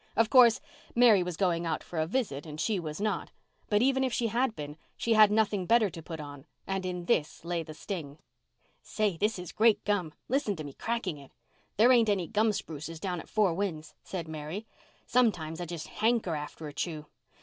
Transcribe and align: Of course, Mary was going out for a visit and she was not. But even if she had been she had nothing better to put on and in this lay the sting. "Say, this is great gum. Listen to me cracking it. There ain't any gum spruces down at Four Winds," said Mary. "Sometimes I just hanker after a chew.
Of 0.15 0.31
course, 0.31 0.59
Mary 0.95 1.21
was 1.21 1.37
going 1.37 1.63
out 1.67 1.83
for 1.83 1.99
a 1.99 2.07
visit 2.07 2.47
and 2.47 2.59
she 2.59 2.79
was 2.79 2.99
not. 2.99 3.29
But 3.69 3.83
even 3.83 4.03
if 4.03 4.11
she 4.11 4.29
had 4.29 4.55
been 4.55 4.75
she 4.97 5.13
had 5.13 5.29
nothing 5.29 5.67
better 5.67 5.91
to 5.91 6.01
put 6.01 6.19
on 6.19 6.47
and 6.65 6.87
in 6.87 7.05
this 7.05 7.45
lay 7.45 7.61
the 7.61 7.75
sting. 7.75 8.17
"Say, 8.81 9.15
this 9.15 9.37
is 9.37 9.51
great 9.51 9.85
gum. 9.85 10.15
Listen 10.27 10.55
to 10.55 10.63
me 10.63 10.73
cracking 10.73 11.19
it. 11.19 11.31
There 11.77 11.91
ain't 11.91 12.09
any 12.09 12.25
gum 12.27 12.51
spruces 12.51 12.99
down 12.99 13.19
at 13.19 13.29
Four 13.29 13.53
Winds," 13.53 13.93
said 14.03 14.27
Mary. 14.27 14.65
"Sometimes 15.05 15.61
I 15.61 15.65
just 15.67 15.85
hanker 15.87 16.33
after 16.33 16.67
a 16.67 16.73
chew. 16.73 17.05